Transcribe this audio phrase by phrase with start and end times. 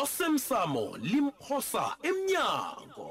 [0.00, 3.08] osemsamo limphosa emnyango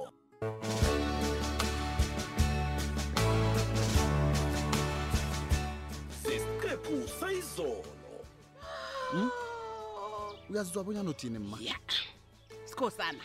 [6.24, 7.84] sisiqephu sayizolo
[9.12, 9.30] hmm?
[10.50, 11.58] uyazizwa bonyana othini ma
[12.66, 13.24] sikhosana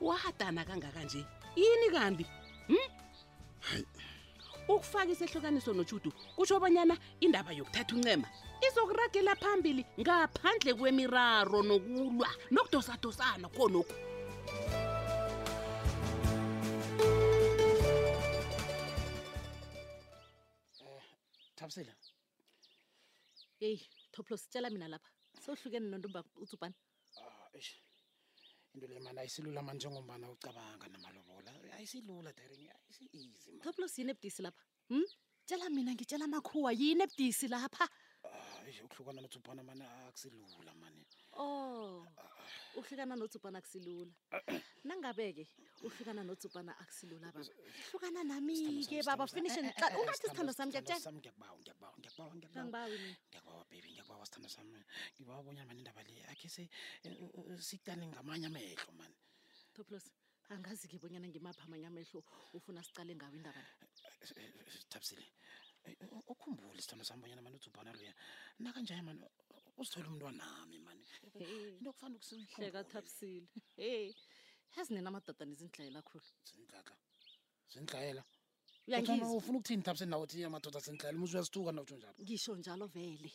[0.00, 1.24] wadana kangaka nje
[1.56, 2.24] yini kambi
[2.68, 2.86] hmm?
[3.60, 3.86] hayi
[4.76, 6.94] ukufaka isehlukaniso nojudu kutsho obanyana
[7.24, 8.26] indaba yokuthatha uncema
[8.66, 13.94] izokuragela phambili ngaphandle kwemiraro nokulwa nokudosadosana khonoku
[20.70, 21.92] eh, thabisela
[23.62, 23.78] yeyi
[24.14, 25.10] toplo sitshela mina lapha
[25.42, 26.76] sowuhlukene nontoba utsubhana
[27.20, 27.46] ah,
[28.74, 31.50] into le mana ayisilula manje ngombana ucabanga namalobola
[31.80, 35.06] ayisilula daring ayisi-easy toplos yini ebudisi lapha hmm?
[35.46, 37.84] tshela mina ngitshela amakhuwa yini ebudisi lapha
[38.66, 41.02] ayi ukuhlukana nothubhana mane akusilula mane
[41.42, 41.92] o oh,
[42.78, 44.12] ukuhlukana nothubhana akusilula
[44.88, 45.44] nangabe-ke
[45.86, 47.52] uhlukana nothubhana akusilula baba
[47.90, 52.86] hlukana nami-ke baba finishingathi sithando sami ngiyakubawa
[53.70, 54.80] bebi ngiyakubawa sithando sami
[55.14, 56.68] ngibawa bonyana mane indaba le akhe eh,
[57.06, 57.14] eh,
[57.50, 59.16] eh, sitale ngamanye amehlo mane
[59.74, 60.04] toplos
[60.54, 62.18] angazi-ke bonyana ngimaphi amanye amehlo
[62.58, 63.62] ufuna sicale ngawo indaba
[64.82, 65.24] sithabisile
[65.84, 65.94] eh,
[66.32, 68.12] ukhumbule sithamba sami bonyana mani uthubhana luya
[68.64, 69.20] nakanjani mani
[69.78, 73.46] uzithole umntwa nami mani into kufana ukusihleka thabisile
[73.78, 74.10] ey
[74.74, 76.98] yazinena amadadani zinidlayela khulu zinidlaa
[77.72, 78.22] zinidlayela
[78.90, 79.26] ufuna
[79.56, 83.30] ukuthini thabisile nawo thini amadoda zinidlayela umuze uyasithuka nawutsho njalo ngisho njalo vele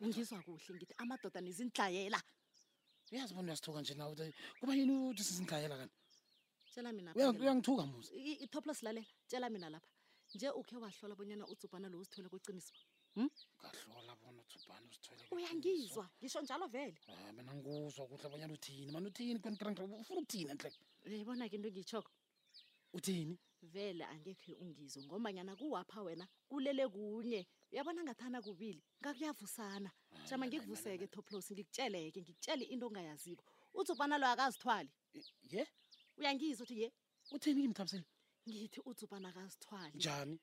[0.00, 2.20] ungizwa kuhle ngithi amadoda nizinidlayela
[3.12, 4.12] uyazi bona uyasithuka nje nawo
[4.60, 5.94] kuba yini uthi sizinidlayela kani
[6.70, 8.12] tshela mina uyangithuka musa
[8.44, 9.90] ithoplo silalela tshela mina lapha
[10.34, 12.72] nje ukhe wahlola bonyana utsubhana lo usithole kweqiniso
[13.16, 13.28] hm?
[13.60, 16.98] ngahlola bona utsubhana usithole uyangizwa ngisho njalo vele
[17.36, 19.60] mina ngikuzwa kuhle bonyana uthini mani uthini ufuna
[19.98, 20.70] ukuthini enhle
[21.08, 22.10] uyayibona-ke into engiyitshoko
[22.98, 27.40] uthini vele angekhe ungizwe ngombanyana kuwapha wena kulele kunye
[27.72, 29.90] uyabona ngathana kubili ngakuyavusana
[30.28, 35.68] jama ngikuvuseke toplos ngikutsheleke ngikutshele into ongayaziko utsubhana loyo akazithwali ye yeah?
[36.18, 36.88] uyangizwa ukuthi ye
[37.36, 38.06] utheni kimthabisele
[38.48, 40.36] ngithi ujubana kazithwali njani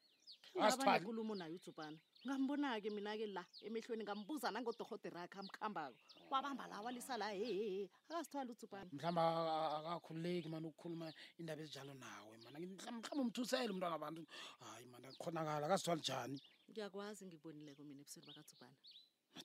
[0.57, 5.97] ngabanekulumo naye ujubana ngambona-ke mina-ke la emehlweni ngambuza nangodohoterakhe amkhambako
[6.31, 11.07] wabamba la walisa la hehe akazithwali ujubana mhlawumbe akakhululeki mani ukukhuluma
[11.39, 14.21] indaba ezinjalo nawe mana mhlawumbe umthusele umntu wangabantu
[14.63, 16.37] hhayi mani akukhonakala akazithwali njani
[16.69, 18.75] ngiyakwazi ngibonileko mina ebusweni bakajubana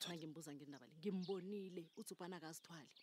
[0.08, 2.94] mangimbuza ngendaba le ngimbonile ujubana akazithwali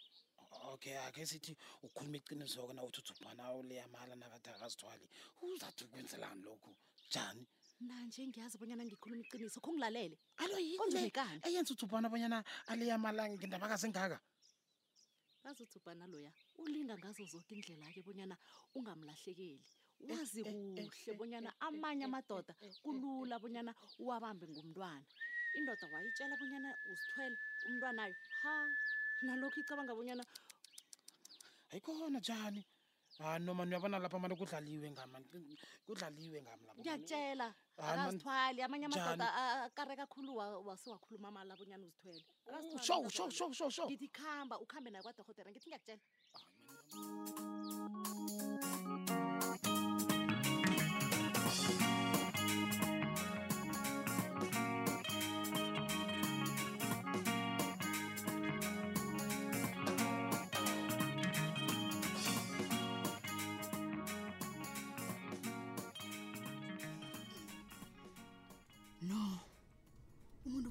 [0.73, 1.55] okay akhe sithi
[1.85, 5.05] ukhuluma iqinisoko na uthi uthubhana uleyamala nakade akazithwali
[5.41, 6.72] uzathi ukwenzelani lokhu
[7.07, 7.45] njani
[7.88, 11.11] nanje ngiyazi bonyana ngikhuluma iqiniso kho ngilalele alokani
[11.47, 12.38] eyenza uthubhana bonyana
[12.72, 14.17] aleyamala ngendaba kazingaka
[15.44, 18.35] gazi uthubhana loya ulinga ngazo zonke indlela-ke bonyana
[18.75, 19.61] ungamlahlekeli
[20.09, 23.72] wazi kuhle bonyana amanye amadoda kulula bonyana
[24.03, 25.06] uwabambe ngumntwana
[25.57, 27.35] indoda wayitshela bonyana uzithwele
[27.67, 28.53] umntwanayo ha
[29.25, 30.22] nalokhu icabanga bonyana
[31.72, 32.63] hayi khona njani
[33.17, 35.17] hayi noma niyabona lapha mani kudlaliwe ngama
[35.85, 37.47] kudlaliwe ngama lapho ngiyatshela
[37.78, 39.28] akazithwali amanye amadoda
[39.67, 40.31] akareka khulu
[40.67, 45.51] wasewakhuluma mali labo nyana uzithwele akazithwali sho sho sho sho ngithi khamba ukhambe naye kwadokotela
[45.51, 46.06] ngithi ngiyakutshela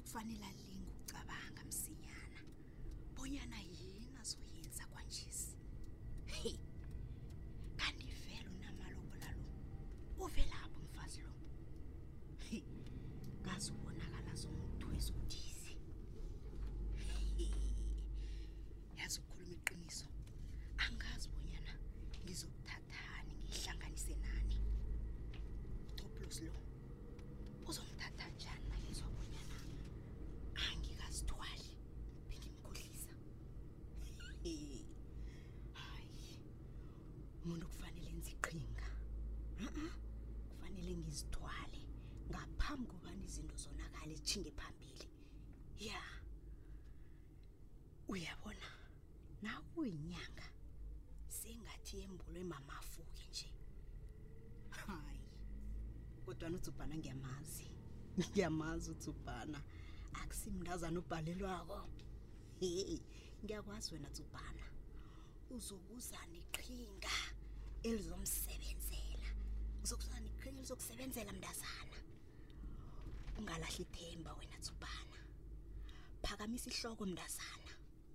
[0.07, 2.39] kufanele alinge ucabanga msinyana
[3.17, 5.56] bonyana yini azoyenza kwanjesi
[43.27, 45.07] izinto zonakala ijinge phambili
[45.87, 46.01] ya
[48.11, 48.67] uyabona
[49.45, 50.47] nakuyinyanga
[51.39, 53.49] sengathi yembulwe mamafuke nje
[54.77, 55.23] hayi
[56.25, 57.67] kodwa utsubhana ngiyamazi
[58.19, 59.59] ngiyamazi utsubhana
[60.19, 61.77] akusimndazana ubhalelwako
[62.59, 62.91] hey
[63.43, 64.65] ngiyakwazi wena tsubhana
[65.55, 67.13] uzokuzana iqhinga
[67.87, 69.27] elizomsebenzela
[69.83, 71.97] uzokusana iqhinga elizokusebenzela mndazana
[73.39, 75.19] ungalahli ithemba wena Tsubana
[76.23, 77.67] phakamisa ihloko mntazana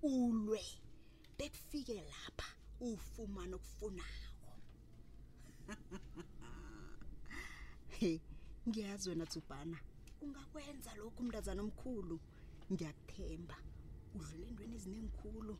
[0.08, 0.62] ulwe
[1.38, 2.46] bekufike lapha
[2.86, 4.28] ufumana okufunayo
[8.68, 9.78] ngiyazi wena Tsubana
[10.24, 12.16] ungakwenza lokhu mntazana omkhulu
[12.72, 13.56] ngiyakuthemba
[14.16, 15.54] udlule endweni ezinengikhulu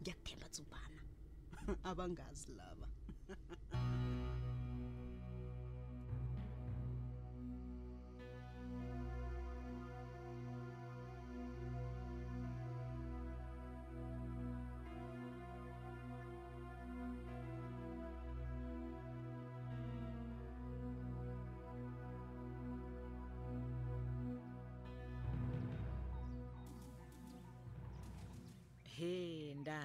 [0.00, 1.00] ngiyakuthemba Tsubana
[1.90, 2.86] abangazi laba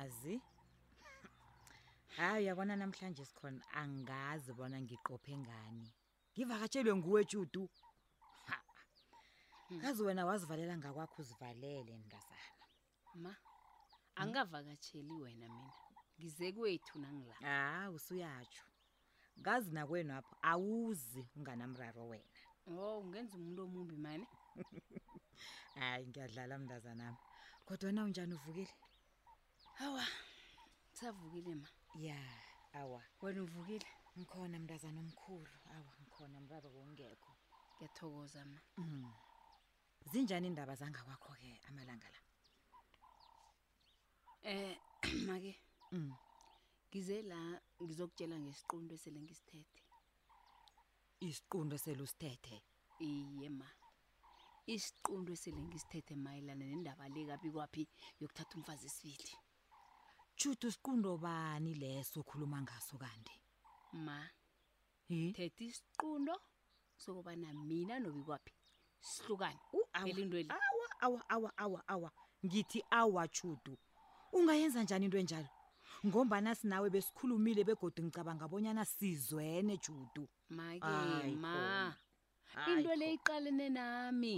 [0.06, 0.42] angazi
[2.18, 5.90] hayi uyabona namhlanje sikhona angazi bona ngiqophe ngani
[6.34, 7.64] ngivakatshelwe nguwe etshudu
[9.76, 10.08] ngazi hmm.
[10.08, 12.66] wena wazivalela ngakwakho uzivalele ndazana
[13.24, 13.34] ma
[14.22, 15.74] angavakatsheli wena mina
[16.18, 18.66] ngize kwethu nangila ah usuyatsho
[19.40, 22.38] ngazi nakwenu apho awuzi unganamraro wena
[22.70, 24.26] o oh, ungenza umuntu omumbi mane
[25.80, 27.20] hayi ngiyadlala mndazanami
[27.68, 28.74] kodwa wena unjani uvukile
[29.78, 30.04] Hawa.
[30.94, 31.68] Savukile ma.
[31.96, 32.16] Ya,
[32.74, 33.02] awa.
[33.22, 33.86] Wena uvukile?
[34.18, 35.52] Ngikhona mntazana omkhulu.
[35.76, 37.32] Awa, ngikhona mraro wongekho.
[37.76, 38.60] Ngiyathokoza ma.
[38.78, 39.06] Mm.
[40.12, 42.20] Zinjani indaba zanga kwakho ke amalanga la?
[44.52, 44.76] Eh,
[45.28, 45.54] make.
[45.92, 46.12] Mm.
[46.90, 47.40] Ngize la
[47.84, 49.80] ngizokutshela ngesiqundo esele ngisithethe.
[51.28, 52.58] Isiqundo selusithethe.
[53.08, 53.68] Iye ma.
[54.74, 57.84] Isiqundo esele ngisithethe mayelana nendaba leka bikwapi
[58.22, 59.34] yokuthatha umfazi esibili.
[60.40, 63.34] chutu siqundo bani leso okhuluma ngaso kanti
[64.06, 64.18] ma
[65.36, 66.34] thetha isiqundo
[67.02, 68.52] sokubana mina nobikwaphi
[69.10, 69.60] sihlukane
[70.04, 72.10] uelintoeli awa awa awa awa awa
[72.46, 73.74] ngithi awa chutu
[74.38, 75.50] ungayenza njani into enjalo
[76.08, 80.24] ngombana sinawe besikhulumile begodwa ngicabanga bonyana sizwene judu
[80.58, 81.84] makema
[82.74, 84.36] into le iqalene nami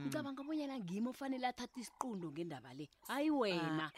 [0.00, 3.92] ngicabanga bonyana ngima ofanele athathe isiqundo ngendaba le hayi wena ah,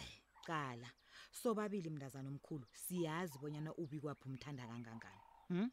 [0.46, 0.96] cala ah.
[1.40, 5.22] Sobabili mntazana omkhulu, siyazi bonyana ubi kwaphi umthanda kangangani.
[5.50, 5.66] Hm?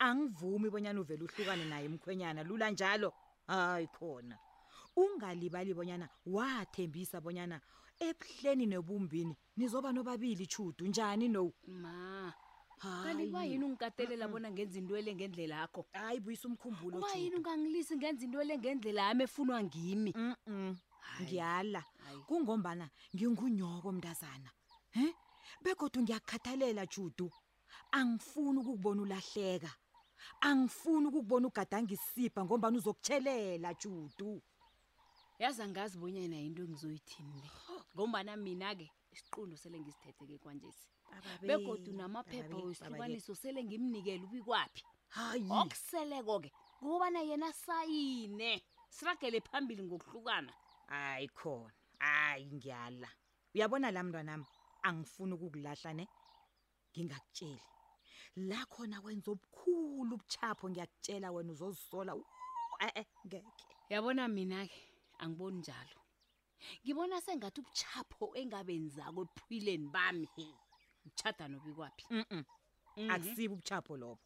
[0.00, 3.12] Angivumi bonyana uvela uhlukane naye umkhwenyana lula njalo.
[3.46, 4.36] Hayi khona.
[4.96, 7.60] Ungalibali bonyana wathembisa bonyana
[8.00, 11.52] ebuhleni nebumbini nizoba nobabili chudu njani no.
[11.82, 12.32] Ma.
[12.82, 15.86] Kanti kwayini ungikatelela bona ngenza into ele ngendlela yakho?
[15.92, 16.98] Hayi buyisa umkhumbulo.
[17.04, 20.10] Kwayini ungangilisi ngenza into ele ngendlela yami efunwa ngimi?
[20.16, 20.72] Mhm.
[21.22, 21.80] Ngiyala.
[22.26, 24.50] Kungombana ngingunyoko mntazana.
[25.00, 25.14] em
[25.64, 27.28] bekodwa ngiyakukhathalela judu
[27.98, 29.70] angifuni ukukubona ulahleka
[30.48, 34.30] angifuni ukukubona ugadanga isipha ngombani uzokutshelela judu
[35.40, 37.50] yazi angazi bonye nayo into engizoyithini le
[37.94, 40.84] ngombana mina-ke isiqundo sele ngisithetheke kwanjesi
[41.48, 44.82] bekodwa namaphepha wesihlukaniso sele ngimnikele ubikwaphi
[45.16, 46.48] hayi okuseleko-ke
[46.82, 48.50] ngokubana yena sayine
[48.94, 50.52] siragele phambili ngokuhlukana
[50.92, 51.72] hayi khona
[52.04, 53.08] hayi ngiyala
[53.54, 54.46] uyabona la mntwanami
[54.82, 56.04] angifuni ukukulahla ne
[56.96, 57.62] ngingakutsheli
[58.50, 62.12] la khona kwenza obukhulu ubuchapho ngiyakutshela wena uzozisola
[62.86, 64.80] e-e ngeke yabona mina-ke
[65.22, 66.00] angiboni njalo
[66.82, 70.26] ngibona sengathi ubuchapho engabenzako ephwileni bami
[71.06, 72.34] uchada nobikwaphi mm -mm.
[72.36, 72.44] mm
[72.96, 73.10] -hmm.
[73.14, 74.22] akusibi ubuchapho lobo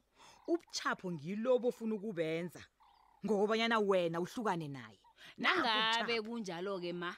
[0.53, 2.63] ubuchapho ngilobo ofuna ukubenza
[3.25, 4.99] ngokobanyana wena uhlukane naye
[5.43, 7.11] nangabe kunjalo-ke ma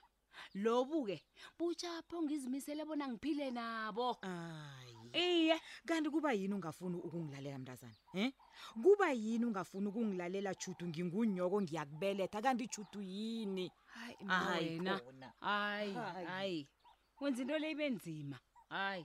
[0.54, 1.18] lobu-ke
[1.58, 4.06] butshapho ngizimisele bona ngiphile nabo
[5.18, 8.30] iye kanti kuba yini ungafuni ukungilalela mntazana um eh?
[8.82, 15.00] kuba yini ungafuni ukungilalela judu ngingunyoko ngiyakubeletha kanti judu yini hayi wena
[15.40, 15.92] hayi
[16.28, 16.60] hayi
[17.20, 19.04] wenza into le ibe nzima hayi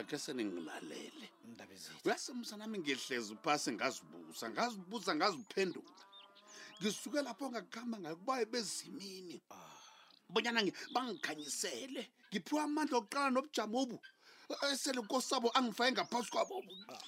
[0.00, 1.26] akhe seningilalele
[2.04, 6.02] uyasemusa nami ngihlezi uphasi ngazibusa ngazibuza ngaziphendula
[6.80, 9.76] ngisuke lapho ngakuhamba ngayo kuba ebezimini ah.
[10.32, 10.60] bonyana
[10.94, 13.96] bangikhanyisele ngiphiwa amandla okuqala nobujamo obu
[14.72, 16.56] eselikosabo angifake ngaphasi kwabo
[16.90, 16.98] ah,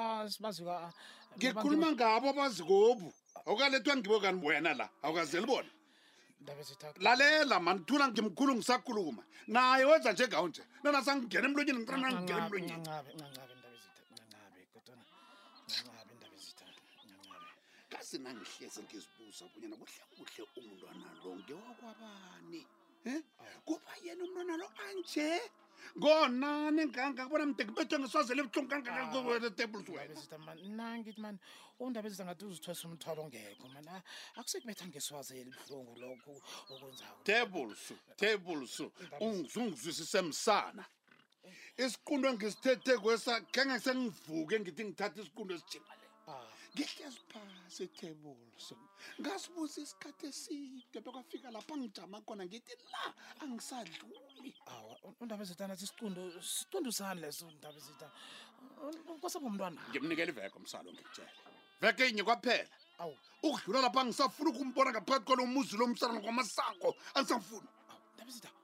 [0.00, 0.92] ah,
[1.38, 3.08] ngikhuluma ngabo abazikobu
[3.46, 5.70] awukalethwa ngibo kani wena la awukazeli bona
[7.04, 12.86] lalela mani thula ngimkhulu ngisakhuluma naye wenza njengawo nje nanasangingena emlonyeni nanangena emlonyeni
[17.92, 22.60] kasinangihlezi ngizibuza kunye nakuhle kuhle umntwana lo ngewakwabani
[24.18, 25.40] yena umntwana lo anje
[25.96, 31.38] ngonani nganga kubona mde kubethwe ngiswazele ebuhlungu kangakaetebleswenanangithi ah, mani
[31.82, 33.90] undaba ezita ngathi uzithwesa umthwalo ongekho mani
[34.38, 36.32] akusekubetha ngeswazele buhlungu lokho
[36.72, 37.80] okwenzao tables
[38.20, 38.74] tables
[39.24, 41.84] ungizungizwisise msana eh.
[41.84, 46.48] isiqundo engisithethe kwesa khenge sengivuke ngithi ngithathe isiqundo esijingale ah
[46.78, 48.74] ngihlezi phasi etebulso
[49.20, 53.02] ngasibuza isikhathi eside bekwafika lapho angijama khona ngithi la
[53.42, 54.86] angisadluli aw
[55.22, 56.20] undaba ezitana thi sicundo
[56.54, 58.12] sicundo sani leso ndaba ezitana
[59.20, 61.30] kwasebomntwana ngimnikele iveko msalo ngikutshela
[61.82, 62.70] veke inye kwaphela
[63.02, 63.10] aw
[63.46, 68.58] ukudlula lapho angisafuni ukumbona ngaphakathi kwalo muzi lo msalwana kwamasango angisafuni aw ndaba ezitana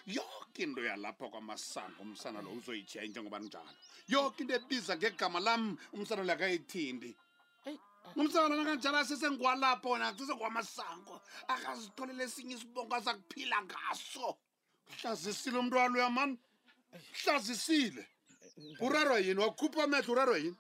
[0.05, 3.65] yoke into yalapha kwamasango umsana lo uzoyitshentshe ngoba njalo
[4.07, 7.15] yoke into ebiza ngegama lam umsana lo akayithindi
[7.65, 7.75] eh.
[8.15, 11.15] umsana nakanjalo asesengiwalapha wona asesengiwamasango
[11.53, 14.27] akazitholele esinye isibongo azakuphila ngaso
[15.01, 16.35] hlazisile umntu waloya mani
[17.21, 20.57] hlazisile eh, eh, urarwa yini wakhupha amehlo urarwa yini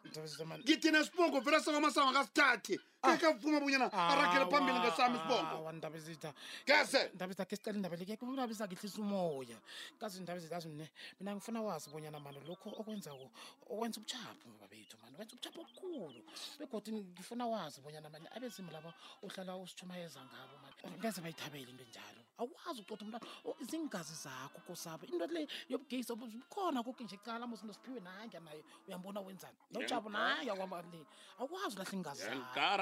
[0.65, 6.33] ngithi nesibongo vela sengwamasango akasithathi kekepfuma bunyana arakele phambili ngesami sibongoandabezitha
[6.65, 9.57] kese ndabeza ke sicela indaba leke kunabisa kehlisa umoya
[9.97, 10.85] kazi ndabezitha azine
[11.19, 13.29] mina ngifuna wazi bunyana mani lokho okwenzako
[13.71, 16.21] okwenza ubuchapho ngoba bethu mani wenza ubuchapho obukhulu
[16.61, 18.93] begodi ngifuna wazi bunyana mani abezimu laba
[19.25, 23.25] uhlala usithumayeza ngabo mani ngeze bayithabele into enjalo awukwazi ucotha umntana
[23.69, 29.21] zingazi zakho kosapho into le yobugesi bukhona koke nje cala mos into siphiwe nangenaye uyambona
[29.25, 31.01] wenzani nochapho nayo akwamalini
[31.41, 32.29] awukwazi ulahle ingazi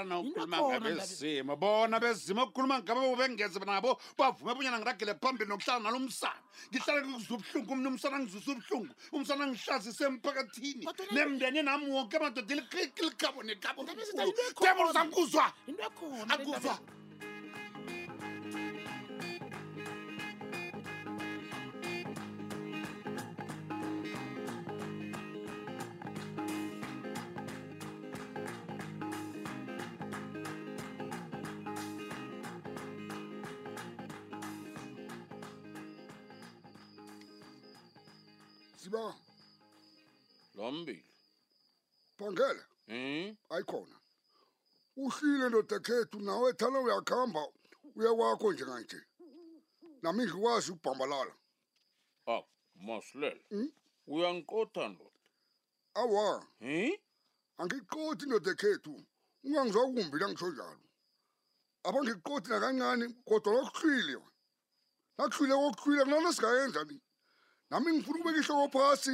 [0.09, 5.99] bona ukhuluma ngabezimo bona bezimo okukhuluma ngabo bengeze nabo bavume bunyana ngiragele phambili nokuhlala nalo
[6.09, 6.39] msana
[6.71, 13.79] ngihlale ngikuzwa ubuhlungu mna umsana ngizwisa ubuhlungu umsana ngihlazise emphakathini nemndeni nami wonke amadoda likabonekabo
[14.59, 15.45] tebola uzakuzwa
[16.29, 16.79] akuzwa
[38.83, 39.15] siba
[40.55, 41.03] lombili
[42.17, 43.35] phangela mm?
[43.53, 43.95] ayikhona
[45.03, 47.41] uhlile ndoda khethu nawe thana uyakuhamba
[47.99, 48.99] uya kwakho njekanje
[50.03, 51.33] nami ngikwazi ukubhambalala
[52.33, 52.41] a
[52.85, 53.67] masilela mm?
[54.13, 55.19] uyangiqotha ndoda
[56.01, 56.27] awa
[56.61, 56.91] mm?
[57.61, 58.93] angiqothi ndoda khethu
[59.45, 60.85] ungangizwa kumbi langisho njalo
[61.87, 64.15] abangiqothi nakancane kodwa nokuhlwile
[65.17, 66.97] nakuhlwile kokuhlwile kunalo singayenza ni
[67.71, 69.13] nami ngifuna ukubeka ihloko phasi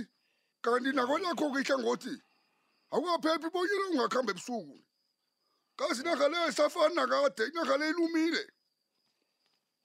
[0.64, 2.14] kanti nakonakho-ke ihlangothi
[2.94, 4.76] akungaphephi bonyela ungakuhambe ebusuku
[5.80, 8.44] kazi inaga leyo safani nakade inaga le ilumile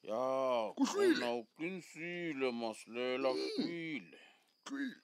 [0.08, 0.22] ya
[0.76, 3.48] kuhlwileauqinisile masilela hmm.
[3.52, 4.18] kuhlwile
[4.66, 4.96] hlwile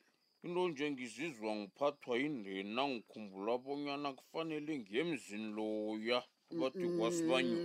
[0.45, 6.19] into njengizizwa ngiphathwa yindena ngikhumbula bonyana kufanele ngiyemzini loya
[6.53, 7.59] ubathi kwasibanyo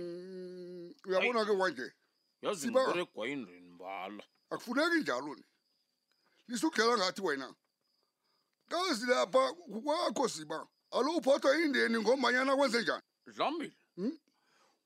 [1.06, 1.86] uyabona ke wanje
[2.44, 5.44] yazi ngiregwa yindeni mbala akufuneki njalo ni
[6.52, 7.54] lisukela ngathi wena
[8.68, 9.42] kazi lapha
[9.82, 10.58] kwakho siba
[10.96, 13.02] alouphathwa indeni ngombanyana kwenze njani
[13.34, 14.14] dlamile hmm?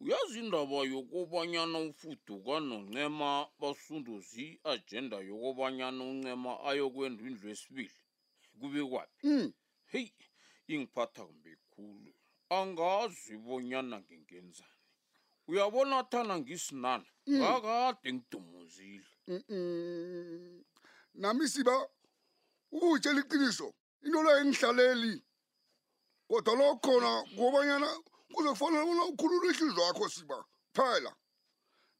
[0.00, 7.90] uyazi indaba yokobanyana ufuduka noncema basunduzi i-ajenda yokobanyana uncema ayokwenda indlu esibili
[8.60, 9.48] kube kwaphi hmm.
[9.92, 10.12] heyi
[10.72, 12.12] ingiphatha kumbe khulu
[12.58, 14.70] angazi bonyana ngingenzani
[15.50, 17.06] uyabona thana ngisinana
[17.38, 18.14] ngakade hmm.
[18.16, 19.04] ngidumuzile
[21.20, 21.88] nami siba
[22.72, 23.66] ukutshela iqiniso
[24.04, 25.12] into leyo ingihlaleli
[26.28, 27.88] kodwa lokho khona ngobanyana
[28.34, 30.38] kuzokufanele bona ukhulula ihlizo yakho siba
[30.76, 31.10] phela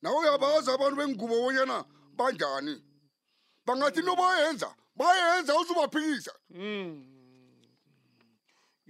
[0.03, 1.77] nawe uyabazi abantu bengubo bonyana
[2.19, 2.75] banjani
[3.67, 4.69] bangathi into bayenza
[4.99, 6.91] bayenza uzubaphikisa hmm.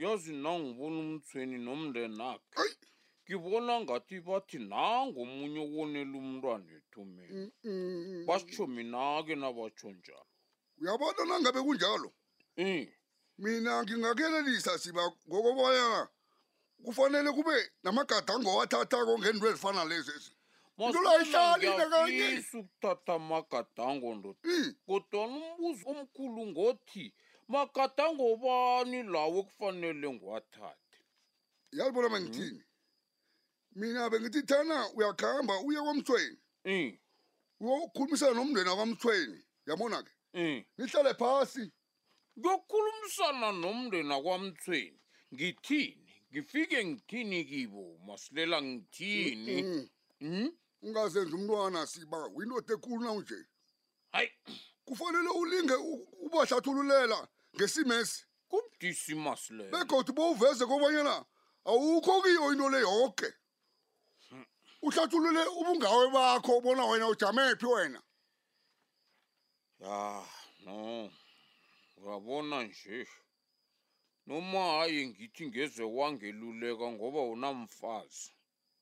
[0.03, 2.65] yazi nangibona umthweni nomndeni akhe
[3.29, 10.29] ngibona ngathi bathi nango omunye owonela umntwana ethomeni mm, mm, mm, basitsho mina-ke nabatsho njalo
[10.81, 12.09] uyabona nangabe kunjalo
[12.63, 12.87] um
[13.43, 16.03] mina ngingakuyelelisa siba ngokobanyana
[16.85, 20.15] kufanele kube namagadango owathathako ngento ezifana lezi
[20.79, 24.43] ntolayihlalinakanyeis ukuthatha amagadango ndoda
[24.87, 27.05] kodwana umbuzo omkhulu ngothi
[27.53, 30.93] magadango bani lawo ekufanele ngiwathathe
[31.77, 32.15] yazibona hmm?
[32.17, 32.63] mangithini
[33.77, 36.93] mina bengithi thana uyakhamba uye kwamthweni mm.
[37.61, 40.63] uyokhulumisana nomndeni wakwamthweni yabona ke mm.
[40.79, 41.73] nihlale phasi
[42.41, 44.99] kuyokhulumisana nomndeni wakwamthweni
[45.35, 49.89] ngithini ngifike ngithini kibo masilela ngithini mm.
[50.21, 50.31] mm?
[50.31, 50.51] Hmm?
[50.83, 53.39] ungazenzi umntwana siba uyindoda ekhulu na unje
[54.13, 54.31] hayi
[54.85, 55.75] kufanele ulinge
[56.25, 61.25] ubahlathululela ngesimesi kubudisi masileyo begodwa bowuveze kobanyana
[61.65, 63.27] awukho kiyo into le yoke
[64.87, 68.03] uhlathulule ubungawe bakho ubona wena ujamephi wena
[69.81, 70.23] ya
[70.65, 71.11] no
[72.03, 73.07] uyabona nje
[74.27, 78.31] noma hayi ngithi ngeze wangeluleka ngoba unamfazi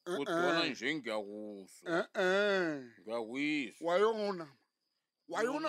[0.07, 1.93] kodwana nje ngiyakuswa
[3.07, 4.47] ngiyakuyiswa wayona
[5.29, 5.69] wayona